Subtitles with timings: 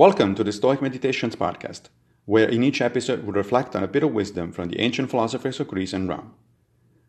[0.00, 1.90] Welcome to the Stoic Meditations podcast,
[2.24, 5.60] where in each episode we reflect on a bit of wisdom from the ancient philosophers
[5.60, 6.32] of Greece and Rome.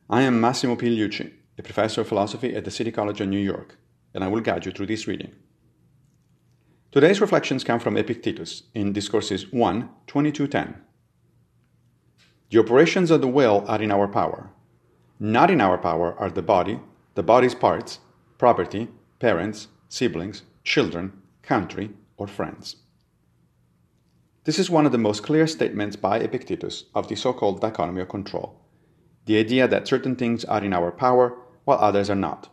[0.10, 3.78] I am Massimo Pigliucci, a professor of philosophy at the City College of New York,
[4.14, 5.32] and I will guide you through this reading.
[6.92, 10.76] Today's reflections come from Epictetus in Discourses 1 2210.
[12.50, 14.50] The operations of the will are in our power.
[15.18, 16.82] Not in our power are the body,
[17.16, 18.00] the body's parts,
[18.38, 22.76] property, parents, siblings, children, country, or friends.
[24.44, 28.02] This is one of the most clear statements by Epictetus of the so called dichotomy
[28.02, 28.62] of control
[29.26, 32.50] the idea that certain things are in our power while others are not,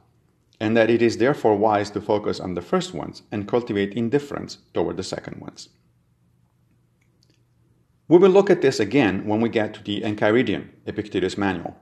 [0.61, 4.59] and that it is therefore wise to focus on the first ones and cultivate indifference
[4.75, 5.71] toward the second ones.
[8.07, 11.77] We will look at this again when we get to the Enchiridion Epictetus manual,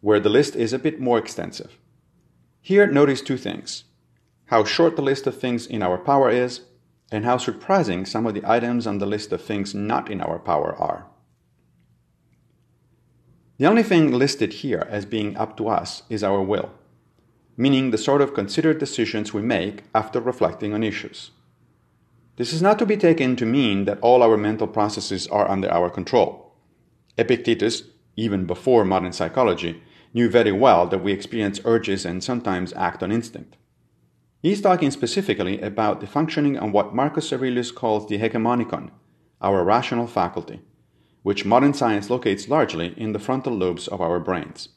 [0.00, 1.78] where the list is a bit more extensive.
[2.60, 3.84] Here, notice two things
[4.46, 6.62] how short the list of things in our power is,
[7.10, 10.38] and how surprising some of the items on the list of things not in our
[10.38, 11.06] power are.
[13.58, 16.70] The only thing listed here as being up to us is our will,
[17.56, 21.30] meaning the sort of considered decisions we make after reflecting on issues.
[22.36, 25.70] This is not to be taken to mean that all our mental processes are under
[25.70, 26.54] our control.
[27.18, 27.82] Epictetus,
[28.16, 29.82] even before modern psychology,
[30.14, 33.58] knew very well that we experience urges and sometimes act on instinct.
[34.42, 38.90] He's talking specifically about the functioning of what Marcus Aurelius calls the hegemonikon,
[39.42, 40.60] our rational faculty,
[41.22, 44.70] which modern science locates largely in the frontal lobes of our brains.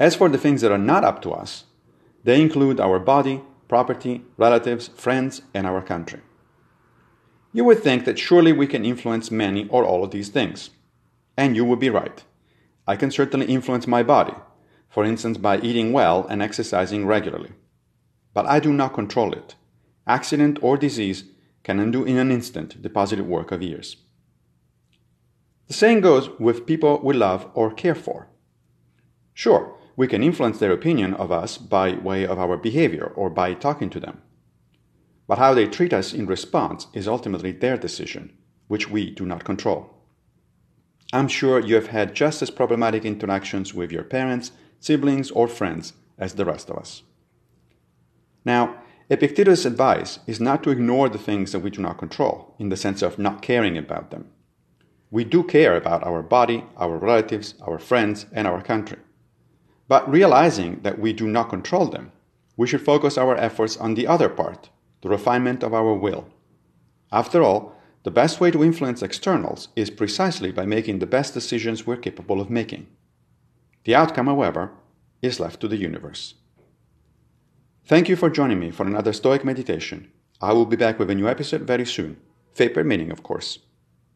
[0.00, 1.64] As for the things that are not up to us,
[2.24, 6.20] they include our body, property, relatives, friends, and our country.
[7.52, 10.70] You would think that surely we can influence many or all of these things.
[11.36, 12.24] And you would be right.
[12.86, 14.34] I can certainly influence my body,
[14.92, 17.52] for instance by eating well and exercising regularly.
[18.34, 19.54] But I do not control it.
[20.06, 21.24] Accident or disease
[21.64, 23.96] can undo in an instant the positive work of years.
[25.68, 28.28] The same goes with people we love or care for.
[29.32, 33.54] Sure, we can influence their opinion of us by way of our behavior or by
[33.54, 34.20] talking to them.
[35.26, 38.36] But how they treat us in response is ultimately their decision,
[38.68, 39.94] which we do not control.
[41.14, 45.94] I'm sure you have had just as problematic interactions with your parents siblings, or friends
[46.18, 47.02] as the rest of us.
[48.44, 48.76] Now,
[49.08, 52.76] Epictetus' advice is not to ignore the things that we do not control, in the
[52.76, 54.30] sense of not caring about them.
[55.10, 58.98] We do care about our body, our relatives, our friends, and our country.
[59.86, 62.12] But realizing that we do not control them,
[62.56, 64.70] we should focus our efforts on the other part,
[65.02, 66.28] the refinement of our will.
[67.12, 71.86] After all, the best way to influence externals is precisely by making the best decisions
[71.86, 72.86] we're capable of making.
[73.84, 74.72] The outcome, however,
[75.20, 76.34] is left to the universe.
[77.84, 80.10] Thank you for joining me for another Stoic meditation.
[80.40, 82.16] I will be back with a new episode very soon,
[82.54, 83.58] fate permitting, of course.